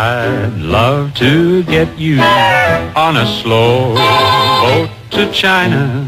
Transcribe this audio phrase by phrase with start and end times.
[0.00, 2.20] I'd love to get you
[2.94, 3.96] on a slow
[4.62, 6.06] boat to China.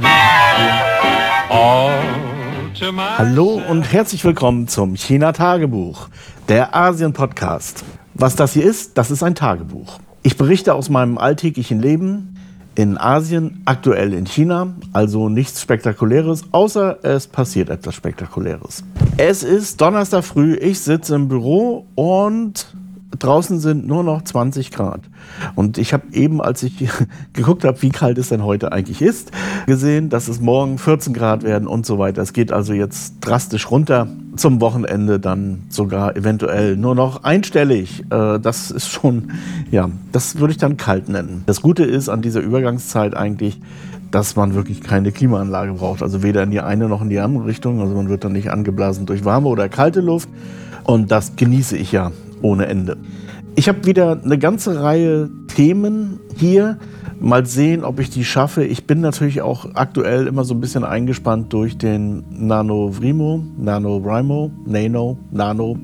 [3.18, 6.06] Hallo und herzlich willkommen zum China Tagebuch,
[6.48, 7.82] der Asien Podcast.
[8.14, 9.99] Was das hier ist, das ist ein Tagebuch.
[10.22, 12.37] Ich berichte aus meinem alltäglichen Leben
[12.77, 18.84] in Asien, aktuell in China, also nichts Spektakuläres, außer es passiert etwas Spektakuläres.
[19.16, 22.69] Es ist Donnerstag früh, ich sitze im Büro und
[23.19, 25.01] draußen sind nur noch 20 Grad.
[25.55, 26.89] Und ich habe eben, als ich
[27.33, 29.33] geguckt habe, wie kalt es denn heute eigentlich ist,
[29.67, 32.23] gesehen, dass es morgen 14 Grad werden und so weiter.
[32.23, 34.09] Es geht also jetzt drastisch runter.
[34.37, 38.05] Zum Wochenende dann sogar eventuell nur noch einstellig.
[38.11, 39.33] Äh, das ist schon,
[39.73, 41.42] ja, das würde ich dann kalt nennen.
[41.47, 43.61] Das Gute ist an dieser Übergangszeit eigentlich,
[44.12, 46.03] dass man wirklich keine Klimaanlage braucht.
[46.03, 47.81] Also weder in die eine noch in die andere Richtung.
[47.81, 50.29] Also man wird dann nicht angeblasen durch warme oder kalte Luft.
[50.84, 52.12] Und das genieße ich ja
[52.43, 52.97] ohne Ende.
[53.57, 56.79] Ich habe wieder eine ganze Reihe Themen hier.
[57.19, 58.64] Mal sehen, ob ich die schaffe.
[58.64, 64.03] Ich bin natürlich auch aktuell immer so ein bisschen eingespannt durch den Nano Vrimo, Nano
[64.03, 65.77] Vrimo, Nano, Nano,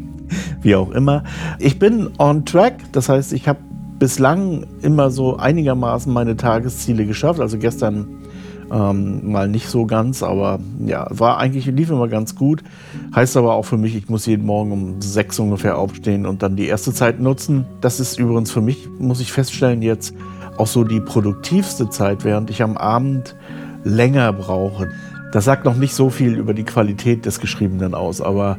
[0.62, 1.24] wie auch immer.
[1.58, 3.58] Ich bin on track, das heißt, ich habe
[3.98, 7.40] bislang immer so einigermaßen meine Tagesziele geschafft.
[7.40, 8.06] Also gestern
[8.72, 12.62] ähm, mal nicht so ganz, aber ja, war eigentlich, lief immer ganz gut.
[13.14, 16.56] Heißt aber auch für mich, ich muss jeden Morgen um sechs ungefähr aufstehen und dann
[16.56, 17.66] die erste Zeit nutzen.
[17.80, 20.14] Das ist übrigens für mich, muss ich feststellen, jetzt
[20.56, 23.36] auch so die produktivste Zeit, während ich am Abend
[23.84, 24.88] länger brauche.
[25.32, 28.58] Das sagt noch nicht so viel über die Qualität des Geschriebenen aus, aber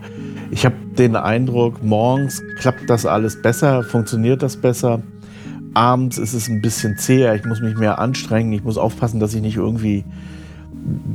[0.52, 5.02] ich habe den Eindruck, morgens klappt das alles besser, funktioniert das besser
[5.78, 9.36] abends ist es ein bisschen zäher, ich muss mich mehr anstrengen, ich muss aufpassen, dass
[9.36, 10.04] ich nicht irgendwie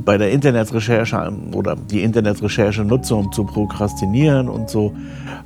[0.05, 4.93] bei der Internetrecherche oder die Internetrecherche nutze, um zu prokrastinieren und so.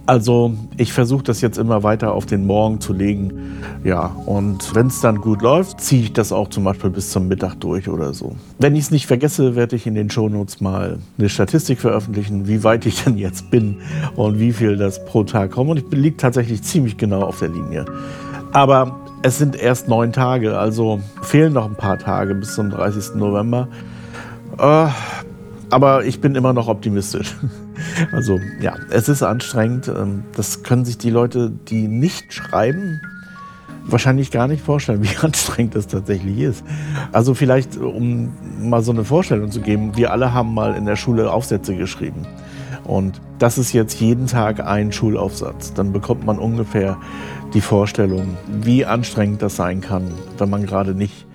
[0.06, 3.60] Also ich versuche das jetzt immer weiter auf den Morgen zu legen.
[3.84, 7.28] Ja, und wenn es dann gut läuft, ziehe ich das auch zum Beispiel bis zum
[7.28, 8.36] Mittag durch oder so.
[8.60, 12.64] Wenn ich es nicht vergesse, werde ich in den Shownotes mal eine Statistik veröffentlichen, wie
[12.64, 13.78] weit ich denn jetzt bin
[14.16, 15.72] und wie viel das pro Tag kommt.
[15.72, 17.86] Und ich liege tatsächlich ziemlich genau auf der Linie.
[18.52, 23.16] Aber es sind erst neun Tage, also fehlen noch ein paar Tage bis zum 30.
[23.16, 23.68] November.
[24.58, 24.88] Äh,
[25.70, 27.36] aber ich bin immer noch optimistisch.
[28.12, 29.88] Also ja, es ist anstrengend.
[29.88, 33.00] Ähm, das können sich die Leute, die nicht schreiben,
[33.84, 36.64] wahrscheinlich gar nicht vorstellen, wie anstrengend das tatsächlich ist.
[37.12, 40.96] Also vielleicht, um mal so eine Vorstellung zu geben, wir alle haben mal in der
[40.96, 42.26] Schule Aufsätze geschrieben.
[42.88, 45.74] Und das ist jetzt jeden Tag ein Schulaufsatz.
[45.74, 46.98] Dann bekommt man ungefähr
[47.54, 51.26] die Vorstellung, wie anstrengend das sein kann, wenn man gerade nicht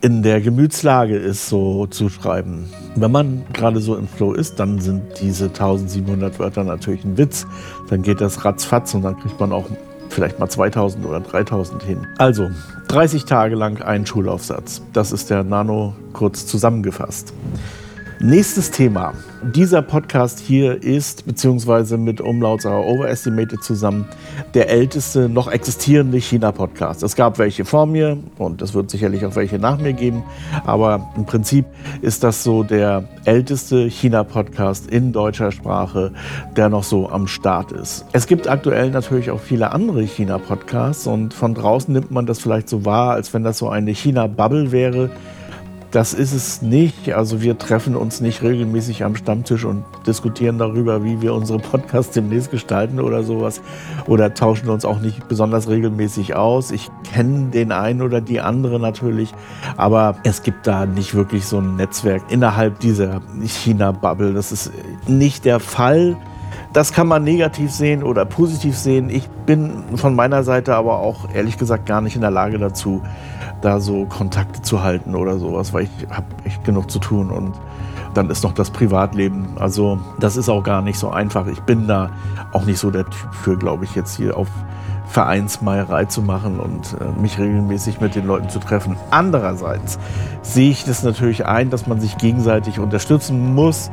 [0.00, 2.68] in der Gemütslage ist, so zu schreiben.
[2.94, 7.46] Wenn man gerade so im Flow ist, dann sind diese 1700 Wörter natürlich ein Witz.
[7.90, 9.66] Dann geht das ratzfatz und dann kriegt man auch
[10.08, 12.06] vielleicht mal 2000 oder 3000 hin.
[12.16, 12.48] Also
[12.88, 14.82] 30 Tage lang ein Schulaufsatz.
[14.92, 17.34] Das ist der Nano kurz zusammengefasst.
[18.20, 19.12] Nächstes Thema.
[19.44, 24.08] Dieser Podcast hier ist, beziehungsweise mit Umlaut Sauer Overestimated zusammen,
[24.54, 27.04] der älteste noch existierende China-Podcast.
[27.04, 30.24] Es gab welche vor mir und es wird sicherlich auch welche nach mir geben,
[30.66, 31.66] aber im Prinzip
[32.02, 36.10] ist das so der älteste China-Podcast in deutscher Sprache,
[36.56, 38.04] der noch so am Start ist.
[38.12, 42.68] Es gibt aktuell natürlich auch viele andere China-Podcasts und von draußen nimmt man das vielleicht
[42.68, 45.10] so wahr, als wenn das so eine China-Bubble wäre
[45.90, 47.12] das ist es nicht.
[47.14, 52.12] Also wir treffen uns nicht regelmäßig am Stammtisch und diskutieren darüber, wie wir unsere Podcasts
[52.12, 53.62] demnächst gestalten oder sowas.
[54.06, 56.70] Oder tauschen uns auch nicht besonders regelmäßig aus.
[56.70, 59.32] Ich kenne den einen oder die andere natürlich,
[59.76, 64.34] aber es gibt da nicht wirklich so ein Netzwerk innerhalb dieser China-Bubble.
[64.34, 64.70] Das ist
[65.06, 66.16] nicht der Fall.
[66.74, 69.08] Das kann man negativ sehen oder positiv sehen.
[69.08, 73.02] Ich bin von meiner Seite aber auch ehrlich gesagt gar nicht in der Lage dazu,
[73.60, 77.54] da so Kontakte zu halten oder sowas, weil ich habe echt genug zu tun und
[78.14, 79.48] dann ist noch das Privatleben.
[79.58, 81.46] Also das ist auch gar nicht so einfach.
[81.46, 82.10] Ich bin da
[82.52, 84.48] auch nicht so der Typ für, glaube ich, jetzt hier auf
[85.08, 88.96] Vereinsmeierei zu machen und äh, mich regelmäßig mit den Leuten zu treffen.
[89.10, 89.98] Andererseits
[90.42, 93.90] sehe ich das natürlich ein, dass man sich gegenseitig unterstützen muss,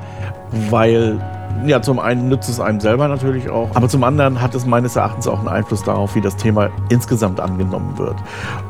[0.69, 1.19] weil
[1.65, 4.95] ja, zum einen nützt es einem selber natürlich auch, aber zum anderen hat es meines
[4.95, 8.15] Erachtens auch einen Einfluss darauf, wie das Thema insgesamt angenommen wird.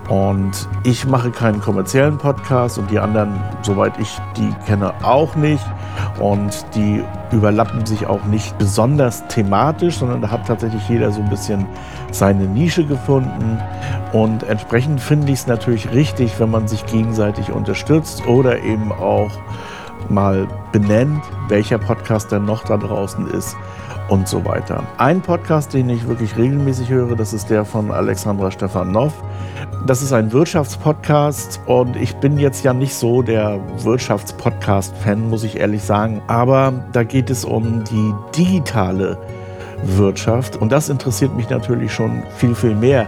[0.09, 5.65] Und ich mache keinen kommerziellen Podcast und die anderen, soweit ich die kenne, auch nicht.
[6.19, 11.29] Und die überlappen sich auch nicht besonders thematisch, sondern da hat tatsächlich jeder so ein
[11.29, 11.65] bisschen
[12.11, 13.59] seine Nische gefunden.
[14.13, 19.31] Und entsprechend finde ich es natürlich richtig, wenn man sich gegenseitig unterstützt oder eben auch
[20.09, 23.55] mal benennt, welcher Podcast denn noch da draußen ist
[24.09, 24.83] und so weiter.
[24.97, 29.13] Ein Podcast, den ich wirklich regelmäßig höre, das ist der von Alexandra Stefanov.
[29.85, 35.57] Das ist ein Wirtschaftspodcast und ich bin jetzt ja nicht so der Wirtschaftspodcast-Fan, muss ich
[35.57, 36.21] ehrlich sagen.
[36.27, 39.17] Aber da geht es um die digitale
[39.83, 43.07] Wirtschaft und das interessiert mich natürlich schon viel, viel mehr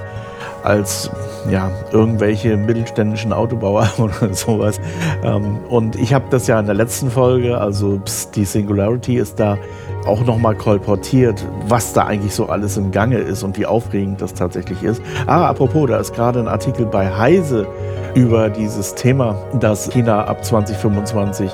[0.64, 1.10] als
[1.50, 4.80] ja, irgendwelche mittelständischen Autobauer oder sowas.
[5.24, 8.00] Ähm, und ich habe das ja in der letzten Folge, also
[8.36, 9.58] die Singularity ist da
[10.06, 14.34] auch nochmal kolportiert, was da eigentlich so alles im Gange ist und wie aufregend das
[14.34, 15.02] tatsächlich ist.
[15.26, 17.68] Ah, apropos, da ist gerade ein Artikel bei Heise
[18.16, 21.52] über dieses Thema, dass China ab 2025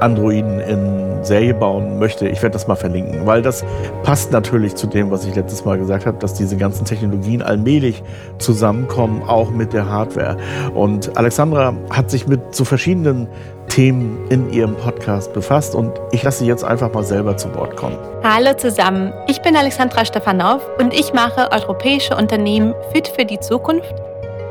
[0.00, 2.28] Androiden in Serie bauen möchte.
[2.28, 3.64] Ich werde das mal verlinken, weil das
[4.04, 8.02] passt natürlich zu dem, was ich letztes Mal gesagt habe, dass diese ganzen Technologien allmählich
[8.38, 10.36] zusammenkommen, auch mit der Hardware.
[10.74, 13.28] Und Alexandra hat sich mit so verschiedenen
[13.68, 17.76] Themen in ihrem Podcast befasst und ich lasse sie jetzt einfach mal selber zu Wort
[17.76, 17.96] kommen.
[18.22, 23.94] Hallo zusammen, ich bin Alexandra Stefanov und ich mache europäische Unternehmen fit für die Zukunft,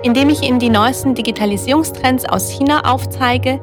[0.04, 3.60] indem ich Ihnen die neuesten Digitalisierungstrends aus China aufzeige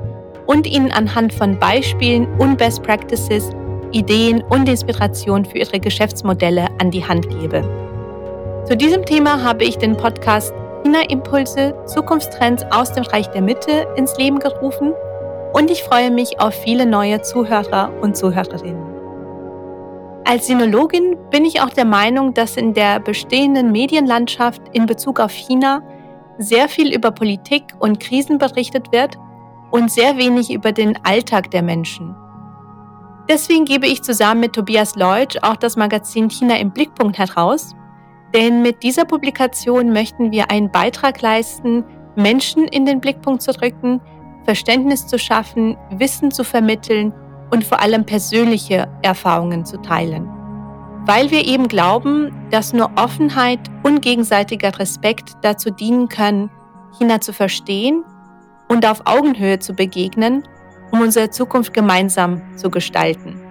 [0.46, 3.50] und Ihnen anhand von Beispielen und Best Practices
[3.94, 7.83] Ideen und Inspiration für Ihre Geschäftsmodelle an die Hand gebe.
[8.66, 13.86] Zu diesem Thema habe ich den Podcast China Impulse Zukunftstrends aus dem Reich der Mitte
[13.96, 14.94] ins Leben gerufen
[15.52, 18.82] und ich freue mich auf viele neue Zuhörer und Zuhörerinnen.
[20.24, 25.32] Als Sinologin bin ich auch der Meinung, dass in der bestehenden Medienlandschaft in Bezug auf
[25.32, 25.82] China
[26.38, 29.18] sehr viel über Politik und Krisen berichtet wird
[29.72, 32.16] und sehr wenig über den Alltag der Menschen.
[33.28, 37.74] Deswegen gebe ich zusammen mit Tobias Leutsch auch das Magazin China im Blickpunkt heraus,
[38.34, 41.84] denn mit dieser Publikation möchten wir einen Beitrag leisten,
[42.16, 44.00] Menschen in den Blickpunkt zu rücken,
[44.44, 47.14] Verständnis zu schaffen, Wissen zu vermitteln
[47.50, 50.28] und vor allem persönliche Erfahrungen zu teilen.
[51.06, 56.50] Weil wir eben glauben, dass nur Offenheit und gegenseitiger Respekt dazu dienen können,
[56.98, 58.04] China zu verstehen
[58.68, 60.42] und auf Augenhöhe zu begegnen,
[60.90, 63.43] um unsere Zukunft gemeinsam zu gestalten.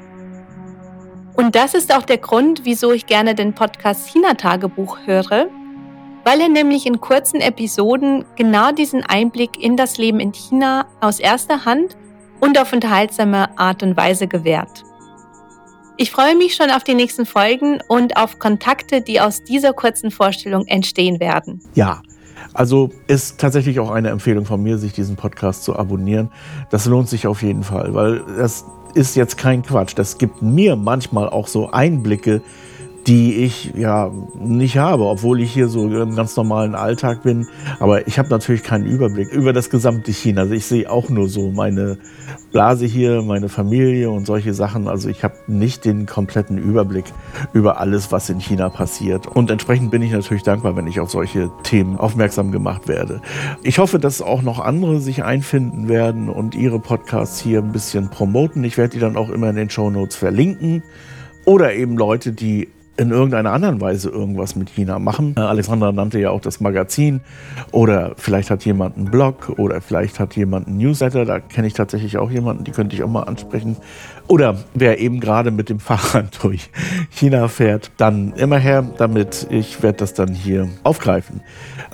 [1.35, 5.47] Und das ist auch der Grund, wieso ich gerne den Podcast China Tagebuch höre,
[6.23, 11.19] weil er nämlich in kurzen Episoden genau diesen Einblick in das Leben in China aus
[11.19, 11.97] erster Hand
[12.39, 14.83] und auf unterhaltsame Art und Weise gewährt.
[15.97, 20.11] Ich freue mich schon auf die nächsten Folgen und auf Kontakte, die aus dieser kurzen
[20.11, 21.61] Vorstellung entstehen werden.
[21.75, 22.01] Ja,
[22.53, 26.29] also ist tatsächlich auch eine Empfehlung von mir, sich diesen Podcast zu abonnieren.
[26.69, 29.93] Das lohnt sich auf jeden Fall, weil das ist jetzt kein Quatsch.
[29.95, 32.41] Das gibt mir manchmal auch so Einblicke
[33.07, 37.47] die ich ja nicht habe, obwohl ich hier so im ganz normalen Alltag bin.
[37.79, 40.41] Aber ich habe natürlich keinen Überblick über das gesamte China.
[40.41, 41.97] Also ich sehe auch nur so meine
[42.53, 44.87] Blase hier, meine Familie und solche Sachen.
[44.87, 47.05] Also ich habe nicht den kompletten Überblick
[47.51, 49.27] über alles, was in China passiert.
[49.27, 53.21] Und entsprechend bin ich natürlich dankbar, wenn ich auf solche Themen aufmerksam gemacht werde.
[53.63, 58.09] Ich hoffe, dass auch noch andere sich einfinden werden und ihre Podcasts hier ein bisschen
[58.09, 58.63] promoten.
[58.63, 60.83] Ich werde die dann auch immer in den Show Notes verlinken.
[61.45, 65.33] Oder eben Leute, die in irgendeiner anderen Weise irgendwas mit China machen.
[65.35, 67.21] Äh, Alexandra nannte ja auch das Magazin
[67.71, 71.73] oder vielleicht hat jemand einen Blog oder vielleicht hat jemand einen Newsletter, da kenne ich
[71.73, 73.77] tatsächlich auch jemanden, die könnte ich auch mal ansprechen.
[74.27, 76.69] Oder wer eben gerade mit dem Fahrrad durch
[77.09, 79.47] China fährt, dann immer her damit.
[79.49, 81.41] Ich werde das dann hier aufgreifen.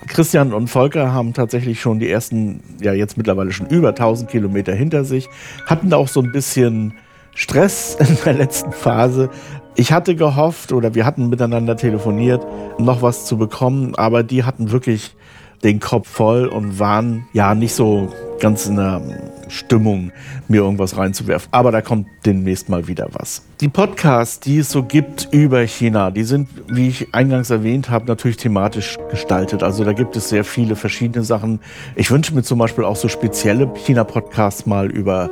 [0.07, 4.74] Christian und Volker haben tatsächlich schon die ersten, ja jetzt mittlerweile schon über 1000 Kilometer
[4.74, 5.29] hinter sich,
[5.65, 6.94] hatten auch so ein bisschen
[7.36, 9.29] Stress in der letzten Phase,
[9.75, 12.45] ich hatte gehofft oder wir hatten miteinander telefoniert,
[12.77, 15.15] noch was zu bekommen, aber die hatten wirklich
[15.63, 18.09] den Kopf voll und waren ja nicht so
[18.39, 19.01] ganz in der
[19.49, 20.11] Stimmung,
[20.47, 21.49] mir irgendwas reinzuwerfen.
[21.51, 23.43] Aber da kommt demnächst mal wieder was.
[23.59, 28.05] Die Podcasts, die es so gibt über China, die sind, wie ich eingangs erwähnt habe,
[28.05, 29.63] natürlich thematisch gestaltet.
[29.63, 31.59] Also da gibt es sehr viele verschiedene Sachen.
[31.95, 35.29] Ich wünsche mir zum Beispiel auch so spezielle China-Podcasts mal über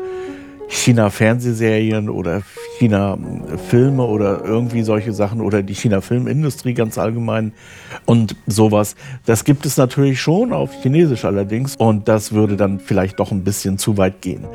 [0.68, 2.42] China-Fernsehserien oder
[2.78, 7.54] China-Filme oder irgendwie solche Sachen oder die China-Filmindustrie ganz allgemein
[8.06, 8.96] und sowas.
[9.26, 13.44] Das gibt es natürlich schon auf Chinesisch allerdings und das würde dann vielleicht doch ein
[13.44, 14.46] bisschen zu weit gehen.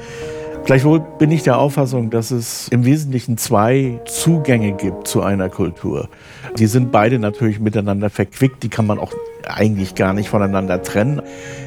[0.65, 6.09] Gleichwohl bin ich der Auffassung, dass es im Wesentlichen zwei Zugänge gibt zu einer Kultur.
[6.57, 9.13] Die sind beide natürlich miteinander verquickt, die kann man auch
[9.45, 11.21] eigentlich gar nicht voneinander trennen.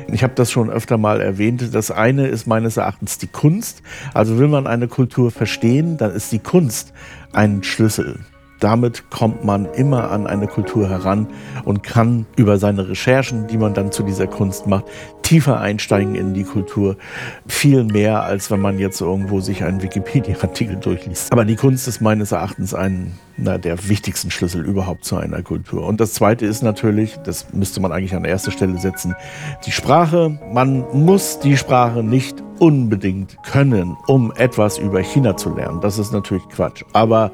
[0.08, 1.76] Ich habe das schon öfter mal erwähnt.
[1.76, 3.82] Das eine ist meines Erachtens die Kunst.
[4.14, 6.94] Also will man eine Kultur verstehen, dann ist die Kunst
[7.34, 8.20] ein Schlüssel.
[8.60, 11.28] Damit kommt man immer an eine Kultur heran
[11.64, 14.86] und kann über seine Recherchen, die man dann zu dieser Kunst macht,
[15.22, 16.98] tiefer einsteigen in die Kultur.
[17.48, 21.32] Viel mehr, als wenn man jetzt irgendwo sich einen Wikipedia-Artikel durchliest.
[21.32, 25.86] Aber die Kunst ist meines Erachtens ein na, der wichtigsten Schlüssel überhaupt zu einer Kultur.
[25.86, 29.16] Und das Zweite ist natürlich, das müsste man eigentlich an erste Stelle setzen,
[29.66, 30.38] die Sprache.
[30.54, 35.82] Man muss die Sprache nicht unbedingt können, um etwas über China zu lernen.
[35.82, 36.84] Das ist natürlich Quatsch.
[36.94, 37.32] Aber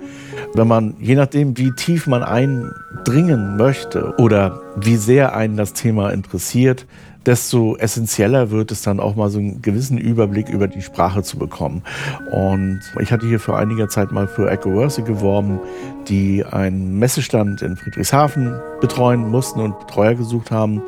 [0.53, 6.09] wenn man, je nachdem, wie tief man eindringen möchte oder wie sehr einen das Thema
[6.09, 6.87] interessiert,
[7.25, 11.37] desto essentieller wird es dann auch mal so einen gewissen Überblick über die Sprache zu
[11.37, 11.83] bekommen.
[12.31, 15.59] Und ich hatte hier vor einiger Zeit mal für Echoverse geworben,
[16.07, 20.81] die einen Messestand in Friedrichshafen betreuen mussten und Betreuer gesucht haben.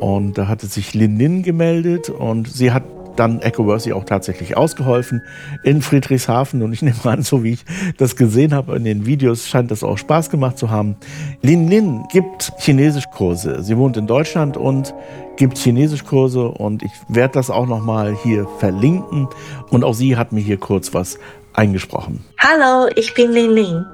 [0.00, 2.84] Und da hatte sich Lin Nin gemeldet und sie hat
[3.18, 5.22] dann Echoworthy auch tatsächlich ausgeholfen
[5.62, 6.62] in Friedrichshafen.
[6.62, 7.64] Und ich nehme an, so wie ich
[7.96, 10.96] das gesehen habe in den Videos, scheint das auch Spaß gemacht zu haben.
[11.42, 13.62] Lin Lin gibt Chinesischkurse.
[13.62, 14.94] Sie wohnt in Deutschland und
[15.36, 19.28] gibt Chinesischkurse und ich werde das auch noch mal hier verlinken.
[19.70, 21.18] Und auch sie hat mir hier kurz was
[21.54, 22.24] eingesprochen.
[22.38, 23.86] Hallo, ich bin Lin Lin.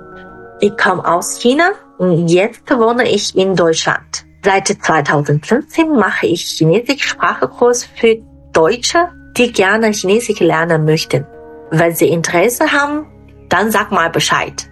[0.61, 4.25] Ich komme aus China und jetzt wohne ich in Deutschland.
[4.45, 8.19] Seit 2015 mache ich Chinesisch-Sprachkurs für
[8.55, 11.27] Deutsche, die gerne Chinesisch lernen möchten.
[11.71, 13.07] Wenn Sie Interesse haben,
[13.49, 14.71] dann sag mal Bescheid.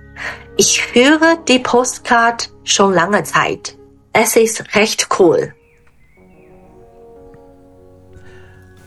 [0.57, 3.77] Ich höre die Postcard schon lange Zeit.
[4.13, 5.55] Es ist recht cool.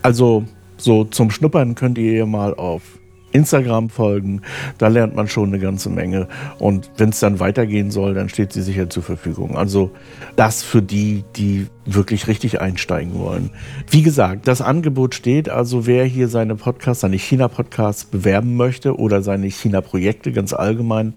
[0.02, 0.44] Also
[0.76, 2.95] so zum Schnuppern könnt ihr mal auf
[3.36, 4.42] Instagram folgen.
[4.78, 6.26] Da lernt man schon eine ganze Menge.
[6.58, 9.56] Und wenn es dann weitergehen soll, dann steht sie sicher zur Verfügung.
[9.56, 9.92] Also
[10.34, 13.50] das für die, die wirklich richtig einsteigen wollen.
[13.90, 15.48] Wie gesagt, das Angebot steht.
[15.48, 21.14] Also wer hier seine Podcasts, seine China-Podcasts bewerben möchte oder seine China-Projekte ganz allgemein,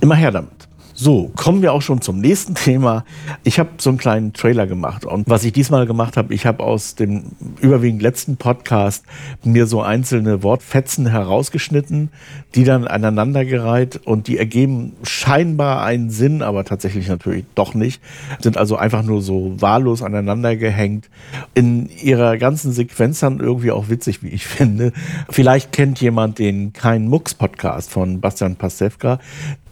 [0.00, 0.65] immer her damit.
[0.98, 3.04] So, kommen wir auch schon zum nächsten Thema.
[3.44, 6.64] Ich habe so einen kleinen Trailer gemacht und was ich diesmal gemacht habe, ich habe
[6.64, 9.04] aus dem überwiegend letzten Podcast
[9.44, 12.08] mir so einzelne Wortfetzen herausgeschnitten,
[12.54, 18.00] die dann aneinandergereiht und die ergeben scheinbar einen Sinn, aber tatsächlich natürlich doch nicht.
[18.40, 21.10] Sind also einfach nur so wahllos aneinander gehängt.
[21.52, 24.94] In ihrer ganzen Sequenz dann irgendwie auch witzig, wie ich finde.
[25.28, 29.18] Vielleicht kennt jemand den Kein Mucks Podcast von Bastian Pastewka.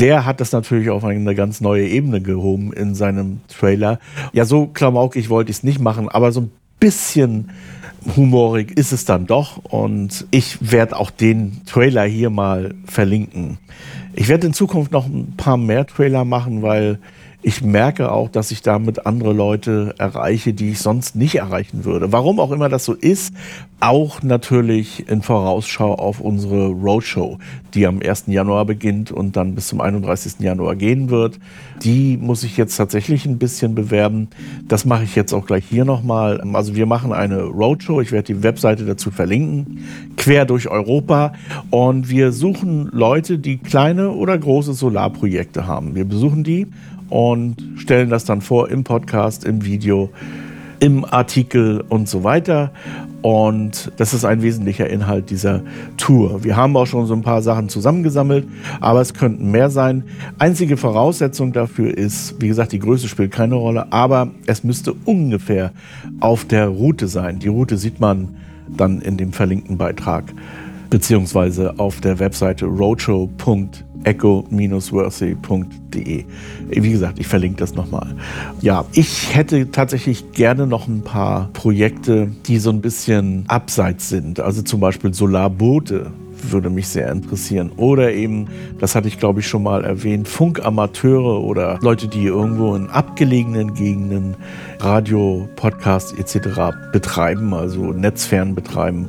[0.00, 3.98] Der hat das natürlich auf eine ganz neue Ebene gehoben in seinem Trailer.
[4.32, 7.50] Ja, so klamaukig wollte ich es nicht machen, aber so ein bisschen
[8.16, 9.58] humorig ist es dann doch.
[9.64, 13.58] Und ich werde auch den Trailer hier mal verlinken.
[14.14, 16.98] Ich werde in Zukunft noch ein paar mehr Trailer machen, weil
[17.44, 22.10] ich merke auch, dass ich damit andere Leute erreiche, die ich sonst nicht erreichen würde.
[22.10, 23.34] Warum auch immer das so ist,
[23.80, 27.38] auch natürlich in Vorausschau auf unsere Roadshow,
[27.74, 28.24] die am 1.
[28.28, 30.40] Januar beginnt und dann bis zum 31.
[30.40, 31.38] Januar gehen wird.
[31.82, 34.28] Die muss ich jetzt tatsächlich ein bisschen bewerben.
[34.66, 36.40] Das mache ich jetzt auch gleich hier nochmal.
[36.54, 38.00] Also wir machen eine Roadshow.
[38.00, 39.84] Ich werde die Webseite dazu verlinken.
[40.16, 41.34] Quer durch Europa.
[41.68, 45.94] Und wir suchen Leute, die kleine oder große Solarprojekte haben.
[45.94, 46.68] Wir besuchen die
[47.08, 50.10] und stellen das dann vor im Podcast, im Video,
[50.80, 52.70] im Artikel und so weiter.
[53.22, 55.62] Und das ist ein wesentlicher Inhalt dieser
[55.96, 56.44] Tour.
[56.44, 58.46] Wir haben auch schon so ein paar Sachen zusammengesammelt,
[58.80, 60.04] aber es könnten mehr sein.
[60.38, 65.72] Einzige Voraussetzung dafür ist, wie gesagt, die Größe spielt keine Rolle, aber es müsste ungefähr
[66.20, 67.38] auf der Route sein.
[67.38, 68.36] Die Route sieht man
[68.68, 70.24] dann in dem verlinkten Beitrag,
[70.94, 76.24] beziehungsweise auf der Webseite roadshow.de echo-worthy.de.
[76.68, 78.14] Wie gesagt, ich verlinke das nochmal.
[78.60, 84.38] Ja, ich hätte tatsächlich gerne noch ein paar Projekte, die so ein bisschen abseits sind.
[84.38, 86.12] Also zum Beispiel Solarboote
[86.50, 87.72] würde mich sehr interessieren.
[87.76, 88.46] Oder eben,
[88.78, 93.74] das hatte ich glaube ich schon mal erwähnt, Funkamateure oder Leute, die irgendwo in abgelegenen
[93.74, 94.36] Gegenden
[94.78, 96.38] Radio, Podcast etc.
[96.92, 99.08] betreiben, also Netzfern betreiben.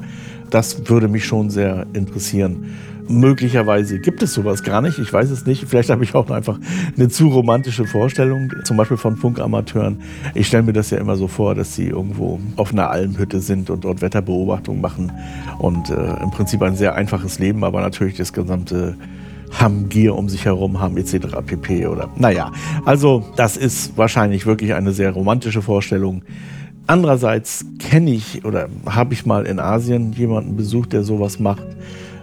[0.56, 2.76] Das würde mich schon sehr interessieren.
[3.10, 5.00] Möglicherweise gibt es sowas gar nicht.
[5.00, 5.66] Ich weiß es nicht.
[5.68, 6.58] Vielleicht habe ich auch einfach
[6.96, 10.00] eine zu romantische Vorstellung, zum Beispiel von Funkamateuren.
[10.34, 13.70] Ich stelle mir das ja immer so vor, dass sie irgendwo auf einer Almhütte sind
[13.70, 15.12] und dort Wetterbeobachtung machen
[15.60, 18.96] und äh, im Prinzip ein sehr einfaches Leben, aber natürlich das gesamte
[19.52, 21.36] haben Gier um sich herum haben etc.
[21.46, 21.88] pp.
[21.88, 22.54] Oder naja,
[22.86, 26.24] also das ist wahrscheinlich wirklich eine sehr romantische Vorstellung.
[26.88, 31.65] Andererseits kenne ich oder habe ich mal in Asien jemanden besucht, der sowas macht.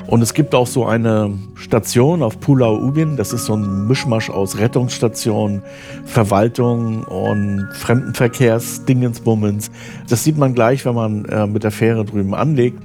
[0.07, 3.17] Und es gibt auch so eine Station auf Pulau Ubin.
[3.17, 5.63] Das ist so ein Mischmasch aus Rettungsstation,
[6.05, 9.71] Verwaltung und Fremdenverkehrsdingensbummens.
[10.09, 12.83] Das sieht man gleich, wenn man äh, mit der Fähre drüben anlegt.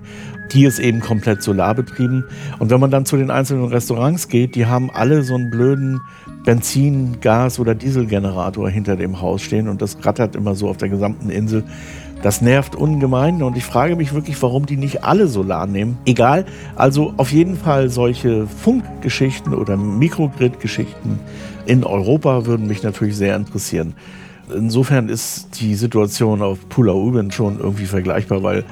[0.54, 2.24] Die ist eben komplett solarbetrieben.
[2.60, 6.00] Und wenn man dann zu den einzelnen Restaurants geht, die haben alle so einen blöden
[6.48, 10.88] Benzin, Gas oder Dieselgenerator hinter dem Haus stehen und das rattert immer so auf der
[10.88, 11.66] gesamten Insel.
[12.22, 15.98] Das nervt ungemein und ich frage mich wirklich, warum die nicht alle Solar nehmen.
[16.06, 16.46] Egal,
[16.78, 21.20] also auf jeden Fall solche Funkgeschichten oder Mikrogrid-Geschichten
[21.66, 23.94] in Europa würden mich natürlich sehr interessieren.
[24.56, 28.64] Insofern ist die Situation auf Pulau Ubin schon irgendwie vergleichbar, weil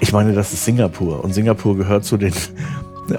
[0.00, 2.32] ich meine, das ist Singapur und Singapur gehört zu den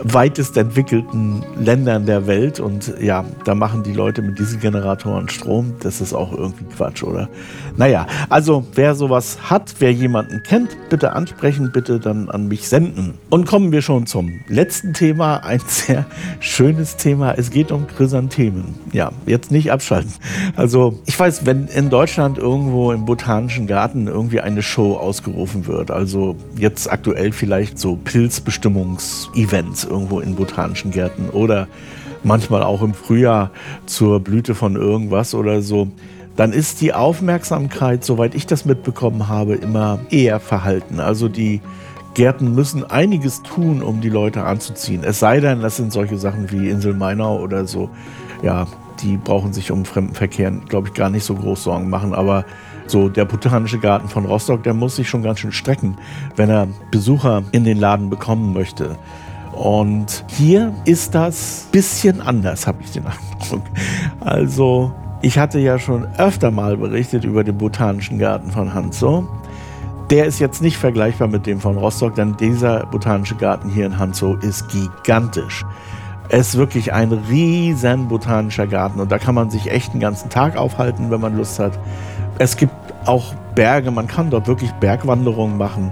[0.04, 2.60] weitest entwickelten Ländern der Welt.
[2.60, 5.74] Und ja, da machen die Leute mit Dieselgeneratoren Strom.
[5.82, 7.30] Das ist auch irgendwie Quatsch, oder?
[7.78, 13.16] Naja, also wer sowas hat, wer jemanden kennt, bitte ansprechen, bitte dann an mich senden.
[13.30, 15.38] Und kommen wir schon zum letzten Thema.
[15.38, 16.06] Ein sehr
[16.40, 17.34] schönes Thema.
[17.34, 18.76] Es geht um Chrysanthemen.
[18.92, 20.14] Ja, jetzt nicht abschalten.
[20.56, 25.92] Also ich weiß, wenn in Deutschland irgendwo im Botanischen Garten irgendwie eine Show ausgerufen wird,
[25.92, 31.68] also jetzt aktuell vielleicht so Pilzbestimmungs-Events, irgendwo in botanischen Gärten oder
[32.24, 33.52] manchmal auch im Frühjahr
[33.86, 35.90] zur Blüte von irgendwas oder so,
[36.36, 41.00] dann ist die Aufmerksamkeit, soweit ich das mitbekommen habe, immer eher verhalten.
[41.00, 41.62] Also die
[42.13, 45.04] Gärten müssen einiges tun, um die Leute anzuziehen.
[45.04, 47.90] Es sei denn, das sind solche Sachen wie Insel Mainau oder so.
[48.42, 48.68] Ja,
[49.02, 52.13] die brauchen sich um Fremdenverkehr, glaube ich, gar nicht so groß Sorgen machen.
[52.13, 52.46] Aber
[52.88, 55.98] so der Botanische Garten von Rostock, der muss sich schon ganz schön strecken,
[56.36, 58.98] wenn er Besucher in den Laden bekommen möchte.
[59.54, 63.64] Und hier ist das bisschen anders, habe ich den Eindruck.
[64.20, 64.92] Also,
[65.22, 69.28] ich hatte ja schon öfter mal berichtet über den Botanischen Garten von Hanzo.
[70.10, 73.98] Der ist jetzt nicht vergleichbar mit dem von Rostock, denn dieser Botanische Garten hier in
[73.98, 75.64] Hanzo ist gigantisch.
[76.30, 80.30] Es ist wirklich ein riesen botanischer Garten und da kann man sich echt einen ganzen
[80.30, 81.77] Tag aufhalten, wenn man Lust hat.
[82.39, 82.74] Es gibt
[83.06, 85.92] auch Berge, man kann dort wirklich Bergwanderungen machen.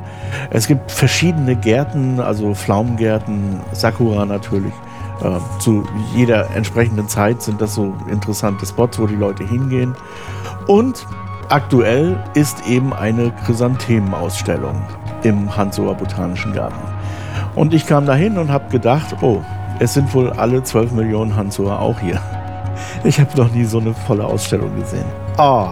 [0.49, 4.73] Es gibt verschiedene Gärten, also Pflaumengärten, Sakura natürlich.
[5.21, 5.83] Äh, zu
[6.15, 9.95] jeder entsprechenden Zeit sind das so interessante Spots, wo die Leute hingehen.
[10.67, 11.05] Und
[11.49, 14.81] aktuell ist eben eine Chrysanthemenausstellung
[15.23, 16.81] im Hansoer Botanischen Garten.
[17.55, 19.41] Und ich kam dahin und habe gedacht, oh,
[19.81, 22.21] es sind wohl alle 12 Millionen Hansoer auch hier.
[23.03, 25.05] Ich habe noch nie so eine volle Ausstellung gesehen.
[25.39, 25.69] Oh,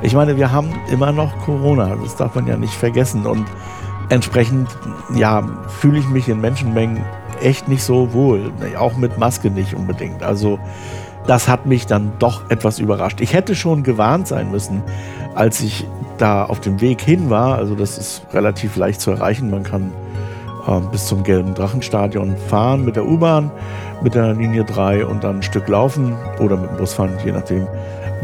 [0.00, 3.26] ich meine, wir haben immer noch Corona, das darf man ja nicht vergessen.
[3.26, 3.46] Und
[4.10, 4.68] entsprechend,
[5.12, 5.42] ja,
[5.80, 7.04] fühle ich mich in Menschenmengen
[7.42, 8.52] echt nicht so wohl.
[8.78, 10.22] Auch mit Maske nicht unbedingt.
[10.22, 10.60] Also,
[11.26, 13.20] das hat mich dann doch etwas überrascht.
[13.20, 14.84] Ich hätte schon gewarnt sein müssen,
[15.34, 15.84] als ich
[16.16, 17.56] da auf dem Weg hin war.
[17.56, 19.50] Also, das ist relativ leicht zu erreichen.
[19.50, 19.92] Man kann
[20.68, 23.50] äh, bis zum Gelben Drachenstadion fahren mit der U-Bahn,
[24.02, 27.32] mit der Linie 3 und dann ein Stück laufen oder mit dem Bus fahren, je
[27.32, 27.66] nachdem.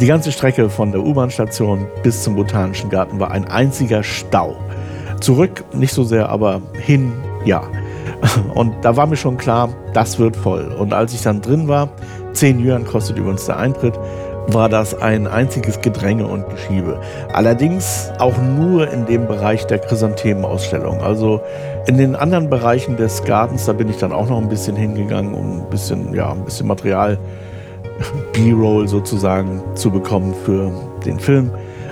[0.01, 4.57] Die ganze Strecke von der U-Bahn-Station bis zum Botanischen Garten war ein einziger Stau.
[5.21, 7.13] Zurück nicht so sehr, aber hin
[7.45, 7.63] ja.
[8.55, 10.75] Und da war mir schon klar, das wird voll.
[10.79, 11.89] Und als ich dann drin war,
[12.33, 13.99] 10 Yuan kostet übrigens der Eintritt,
[14.47, 17.01] war das ein einziges Gedränge und Geschiebe.
[17.33, 21.01] Allerdings auch nur in dem Bereich der Chrysanthemenausstellung.
[21.01, 21.41] Also
[21.87, 25.35] in den anderen Bereichen des Gartens, da bin ich dann auch noch ein bisschen hingegangen,
[25.35, 27.19] um ein bisschen, ja, ein bisschen Material
[28.33, 30.71] B-Roll sozusagen zu bekommen für
[31.05, 31.51] den Film.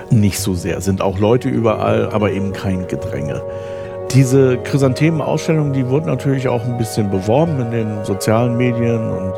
[0.09, 0.81] Nicht so sehr.
[0.81, 3.41] Sind auch Leute überall, aber eben kein Gedränge.
[4.13, 9.33] Diese Chrysanthemen-Ausstellung, die wurde natürlich auch ein bisschen beworben in den sozialen Medien und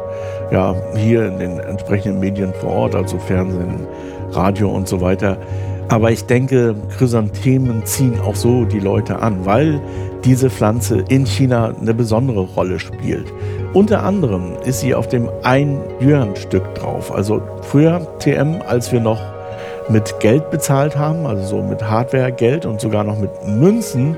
[0.52, 3.88] ja, hier in den entsprechenden Medien vor Ort, also Fernsehen,
[4.32, 5.38] Radio und so weiter.
[5.88, 9.80] Aber ich denke, Chrysanthemen ziehen auch so die Leute an, weil
[10.26, 13.32] diese Pflanze in China eine besondere Rolle spielt.
[13.74, 17.14] Unter anderem ist sie auf dem ein Yuan Stück drauf.
[17.14, 19.22] Also früher TM, als wir noch
[19.88, 24.18] mit Geld bezahlt haben, also so mit Hardware, Geld und sogar noch mit Münzen,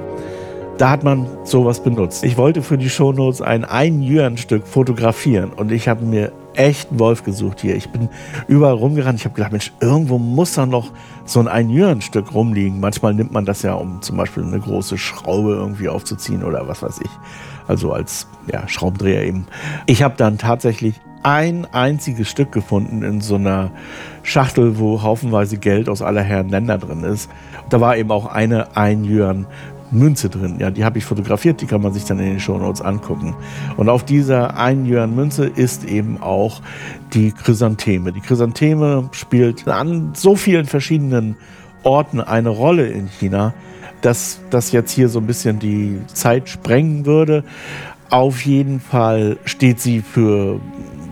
[0.77, 2.23] da hat man sowas benutzt.
[2.23, 6.89] Ich wollte für die Shownotes ein ein Yuan Stück fotografieren und ich habe mir echt
[6.89, 7.75] einen Wolf gesucht hier.
[7.75, 8.09] Ich bin
[8.47, 9.19] überall rumgerannt.
[9.19, 10.91] Ich habe gedacht, Mensch, irgendwo muss da noch
[11.25, 12.79] so ein ein Stück rumliegen.
[12.79, 16.81] Manchmal nimmt man das ja, um zum Beispiel eine große Schraube irgendwie aufzuziehen oder was
[16.81, 17.11] weiß ich
[17.67, 19.47] also als ja, Schraubendreher eben.
[19.85, 23.71] Ich habe dann tatsächlich ein einziges Stück gefunden in so einer
[24.23, 27.29] Schachtel, wo haufenweise Geld aus aller Herren Länder drin ist.
[27.69, 29.45] Da war eben auch eine Einjüren
[29.91, 30.58] Münze drin.
[30.60, 33.36] Ja, die habe ich fotografiert, die kann man sich dann in den Shownotes angucken.
[33.78, 36.62] Und auf dieser einen Münze ist eben auch
[37.13, 38.12] die Chrysantheme.
[38.12, 41.38] Die Chrysantheme spielt an so vielen verschiedenen
[41.84, 43.54] Orten eine Rolle in China
[44.02, 47.43] dass das jetzt hier so ein bisschen die Zeit sprengen würde.
[48.10, 50.60] Auf jeden Fall steht sie für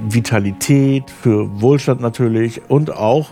[0.07, 3.31] Vitalität, für Wohlstand natürlich und auch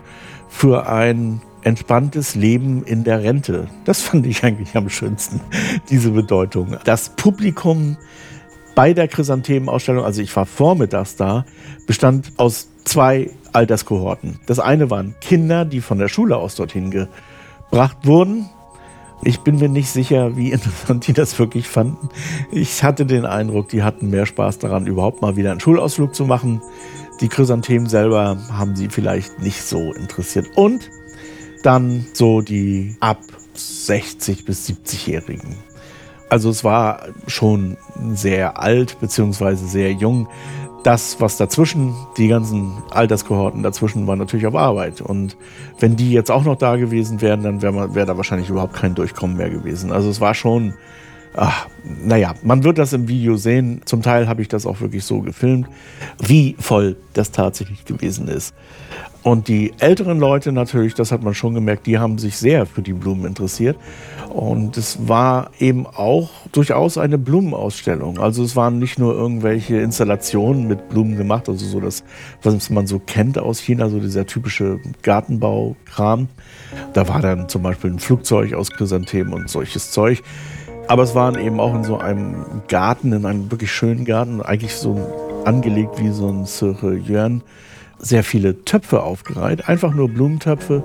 [0.49, 3.67] für ein entspanntes Leben in der Rente.
[3.85, 5.41] Das fand ich eigentlich am schönsten,
[5.89, 6.77] diese Bedeutung.
[6.83, 7.97] Das Publikum
[8.75, 11.45] bei der Chrysanthemen-Ausstellung, also ich war vormittags da,
[11.85, 14.39] bestand aus zwei Alterskohorten.
[14.45, 18.49] Das eine waren Kinder, die von der Schule aus dorthin gebracht wurden.
[19.25, 22.09] Ich bin mir nicht sicher, wie interessant die das wirklich fanden.
[22.51, 26.25] Ich hatte den Eindruck, die hatten mehr Spaß daran, überhaupt mal wieder einen Schulausflug zu
[26.25, 26.61] machen.
[27.21, 30.47] Die Chrysanthemen selber haben sie vielleicht nicht so interessiert.
[30.55, 30.89] Und
[31.65, 33.19] dann so die ab
[33.53, 35.55] 60 bis 70-Jährigen.
[36.29, 37.77] Also es war schon
[38.13, 40.27] sehr alt beziehungsweise sehr jung.
[40.83, 44.99] Das, was dazwischen, die ganzen Alterskohorten dazwischen, waren natürlich auf Arbeit.
[44.99, 45.37] Und
[45.79, 48.95] wenn die jetzt auch noch da gewesen wären, dann wäre wär da wahrscheinlich überhaupt kein
[48.95, 49.91] Durchkommen mehr gewesen.
[49.91, 50.73] Also es war schon,
[51.35, 51.67] ach,
[52.03, 53.81] naja, man wird das im Video sehen.
[53.85, 55.67] Zum Teil habe ich das auch wirklich so gefilmt,
[56.19, 58.53] wie voll das tatsächlich gewesen ist.
[59.23, 62.81] Und die älteren Leute natürlich, das hat man schon gemerkt, die haben sich sehr für
[62.81, 63.77] die Blumen interessiert.
[64.29, 68.19] Und es war eben auch durchaus eine Blumenausstellung.
[68.19, 72.03] Also es waren nicht nur irgendwelche Installationen mit Blumen gemacht, also so das,
[72.41, 76.27] was man so kennt aus China, so dieser typische Gartenbaukram.
[76.93, 80.21] Da war dann zum Beispiel ein Flugzeug aus Chrysanthemen und solches Zeug.
[80.89, 84.75] Aber es waren eben auch in so einem Garten, in einem wirklich schönen Garten, eigentlich
[84.75, 84.99] so
[85.45, 87.41] angelegt wie so ein Cirque Jörn
[88.03, 90.83] sehr viele Töpfe aufgereiht, einfach nur Blumentöpfe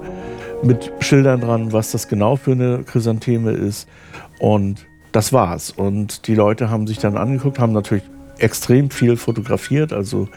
[0.63, 3.89] mit Schildern dran, was das genau für eine Chrysantheme ist.
[4.39, 5.71] Und das war's.
[5.71, 8.05] Und die Leute haben sich dann angeguckt, haben natürlich
[8.39, 10.29] extrem viel fotografiert, also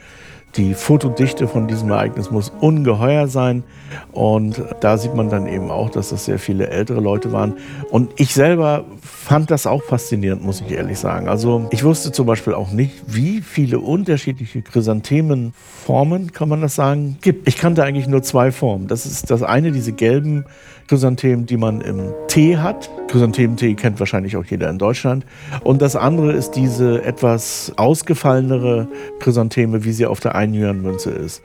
[0.56, 3.64] die Fotodichte von diesem Ereignis muss ungeheuer sein.
[4.12, 7.54] Und da sieht man dann eben auch, dass das sehr viele ältere Leute waren.
[7.90, 11.30] Und ich selber fand das auch faszinierend, muss ich ehrlich sagen.
[11.30, 17.18] Also ich wusste zum Beispiel auch nicht, wie viele unterschiedliche Chrysanthemenformen, kann man das sagen,
[17.22, 17.48] gibt.
[17.48, 18.88] Ich kannte eigentlich nur zwei Formen.
[18.88, 20.46] Das ist das eine, diese gelben
[20.92, 22.90] Chrysanthemen, die man im Tee hat.
[23.08, 25.26] Chrysanthementee kennt wahrscheinlich auch jeder in Deutschland.
[25.64, 31.42] Und das andere ist diese etwas ausgefallenere Chrysantheme, wie sie auf der Einjürenmünze ist.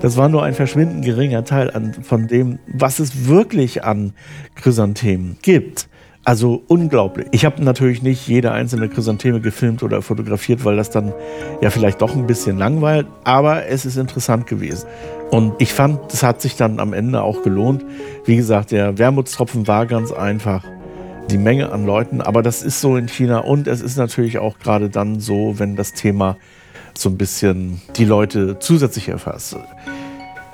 [0.00, 4.14] Das war nur ein verschwindend geringer Teil an, von dem, was es wirklich an
[4.54, 5.88] Chrysanthemen gibt.
[6.24, 7.26] Also unglaublich.
[7.32, 11.14] Ich habe natürlich nicht jede einzelne Chrysantheme gefilmt oder fotografiert, weil das dann
[11.62, 14.86] ja vielleicht doch ein bisschen langweilt, aber es ist interessant gewesen.
[15.30, 17.84] Und ich fand, es hat sich dann am Ende auch gelohnt.
[18.26, 20.64] Wie gesagt, der Wermutstropfen war ganz einfach
[21.30, 24.58] die Menge an Leuten, aber das ist so in China und es ist natürlich auch
[24.58, 26.36] gerade dann so, wenn das Thema
[27.00, 29.56] so ein bisschen die Leute zusätzlich erfasst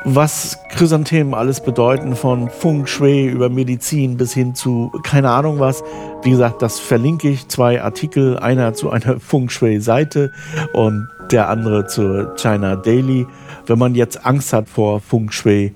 [0.09, 5.83] was Chrysanthemen alles bedeuten, von Feng Shui über Medizin bis hin zu keine Ahnung was.
[6.23, 7.49] Wie gesagt, das verlinke ich.
[7.49, 10.31] Zwei Artikel, einer zu einer Feng Shui-Seite
[10.73, 13.27] und der andere zur China Daily.
[13.67, 15.75] Wenn man jetzt Angst hat vor Feng Shui,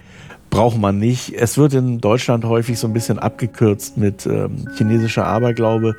[0.48, 1.34] braucht man nicht.
[1.34, 5.96] Es wird in Deutschland häufig so ein bisschen abgekürzt mit ähm, chinesischer Aberglaube.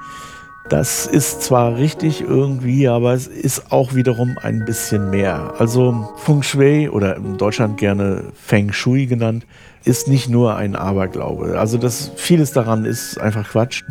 [0.72, 5.54] Das ist zwar richtig irgendwie, aber es ist auch wiederum ein bisschen mehr.
[5.58, 9.46] Also Feng Shui oder in Deutschland gerne Feng Shui genannt,
[9.84, 11.60] ist nicht nur ein Aberglaube.
[11.60, 13.84] Also das vieles daran ist einfach Quatsch.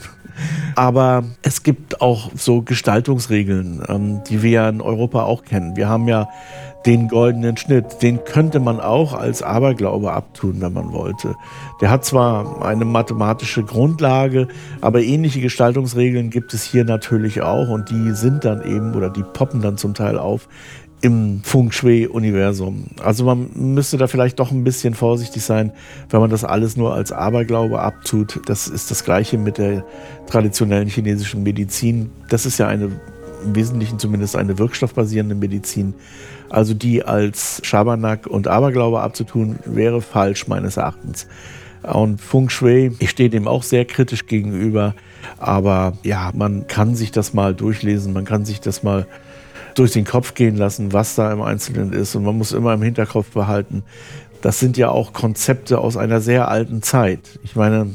[0.80, 5.76] Aber es gibt auch so Gestaltungsregeln, ähm, die wir ja in Europa auch kennen.
[5.76, 6.26] Wir haben ja
[6.86, 8.00] den goldenen Schnitt.
[8.00, 11.36] Den könnte man auch als Aberglaube abtun, wenn man wollte.
[11.82, 14.48] Der hat zwar eine mathematische Grundlage,
[14.80, 19.22] aber ähnliche Gestaltungsregeln gibt es hier natürlich auch und die sind dann eben oder die
[19.22, 20.48] poppen dann zum Teil auf
[21.02, 22.84] im Feng Shui-Universum.
[23.02, 25.72] Also man müsste da vielleicht doch ein bisschen vorsichtig sein,
[26.10, 28.40] wenn man das alles nur als Aberglaube abtut.
[28.46, 29.84] Das ist das gleiche mit der
[30.26, 32.10] traditionellen chinesischen Medizin.
[32.28, 32.90] Das ist ja eine
[33.42, 35.94] im Wesentlichen zumindest eine wirkstoffbasierende Medizin.
[36.48, 41.26] Also die als Schabernack und Aberglaube abzutun, wäre falsch meines Erachtens.
[41.82, 44.94] Und Feng Shui, ich stehe dem auch sehr kritisch gegenüber.
[45.38, 49.06] Aber ja, man kann sich das mal durchlesen, man kann sich das mal
[49.80, 52.14] durch den Kopf gehen lassen, was da im Einzelnen ist.
[52.14, 53.82] Und man muss immer im Hinterkopf behalten,
[54.42, 57.38] das sind ja auch Konzepte aus einer sehr alten Zeit.
[57.44, 57.94] Ich meine,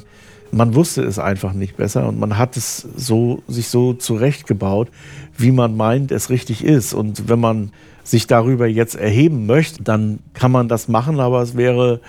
[0.51, 4.89] man wusste es einfach nicht besser und man hat es so, sich so zurechtgebaut,
[5.37, 6.95] wie man meint, es richtig ist.
[6.95, 7.71] Und wenn man
[8.03, 11.99] sich darüber jetzt erheben möchte, dann kann man das machen, aber es wäre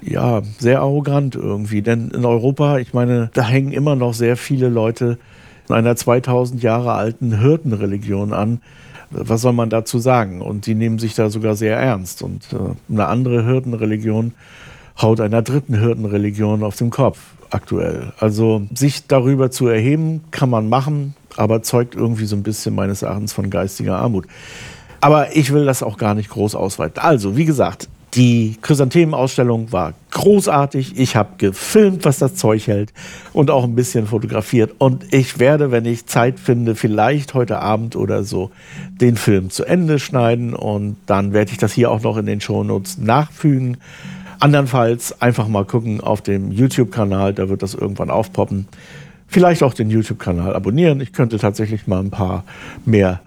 [0.00, 1.82] ja sehr arrogant irgendwie.
[1.82, 5.16] Denn in Europa, ich meine, da hängen immer noch sehr viele Leute
[5.68, 8.60] einer 2000 Jahre alten Hirtenreligion an.
[9.12, 10.40] Was soll man dazu sagen?
[10.40, 12.22] Und die nehmen sich da sogar sehr ernst.
[12.22, 14.32] Und äh, eine andere Hirtenreligion
[15.00, 17.18] haut einer dritten Hirtenreligion auf den Kopf
[17.50, 18.12] aktuell.
[18.18, 23.02] Also sich darüber zu erheben, kann man machen, aber zeugt irgendwie so ein bisschen meines
[23.02, 24.26] Erachtens von geistiger Armut.
[25.00, 27.02] Aber ich will das auch gar nicht groß ausweiten.
[27.02, 30.98] Also, wie gesagt, Die Chrysanthemen-Ausstellung war großartig.
[30.98, 32.92] Ich habe gefilmt, was das Zeug hält
[33.32, 34.74] und auch ein bisschen fotografiert.
[34.78, 38.50] Und ich werde, wenn ich Zeit finde, vielleicht heute Abend oder so
[39.00, 42.40] den Film zu Ende schneiden und dann werde ich das hier auch noch in den
[42.40, 43.78] Shownotes nachfügen.
[44.38, 48.68] Andernfalls einfach mal gucken auf dem YouTube-Kanal, da wird das irgendwann aufpoppen.
[49.28, 51.00] Vielleicht auch den YouTube-Kanal abonnieren.
[51.00, 52.44] Ich könnte tatsächlich mal ein paar
[52.84, 53.20] mehr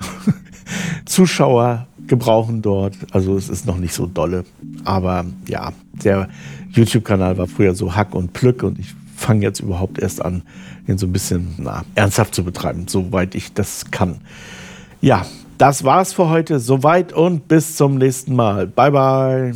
[1.05, 2.95] Zuschauer gebrauchen dort.
[3.11, 4.45] Also es ist noch nicht so dolle.
[4.83, 5.71] Aber ja,
[6.03, 6.29] der
[6.71, 10.43] YouTube-Kanal war früher so Hack und Plück und ich fange jetzt überhaupt erst an,
[10.87, 14.17] ihn so ein bisschen na, ernsthaft zu betreiben, soweit ich das kann.
[15.01, 15.25] Ja,
[15.57, 16.59] das war's für heute.
[16.59, 18.67] Soweit und bis zum nächsten Mal.
[18.67, 19.53] Bye bye.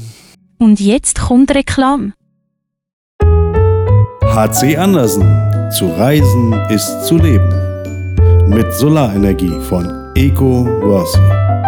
[0.58, 2.14] Und jetzt kommt Reklam.
[3.22, 5.24] HC Andersen.
[5.72, 7.50] Zu reisen ist zu leben.
[8.50, 11.59] Mit Solarenergie von Eco Worthy.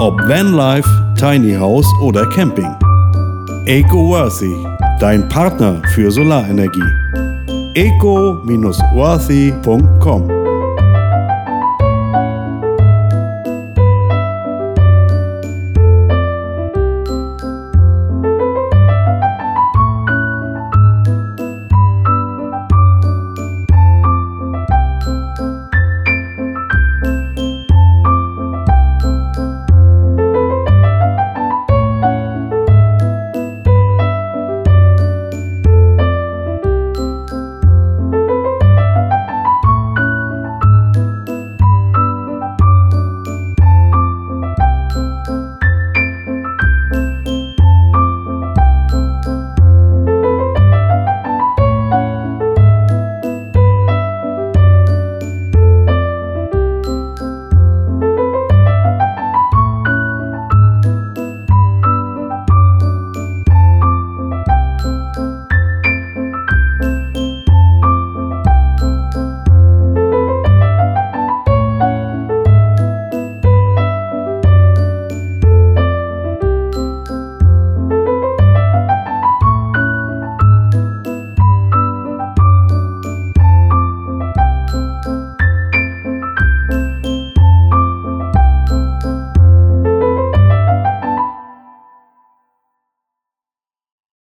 [0.00, 2.70] Ob Vanlife, Tiny House oder Camping.
[3.66, 4.54] Eco-Worthy,
[5.00, 6.80] dein Partner für Solarenergie.
[7.74, 10.37] eco-worthy.com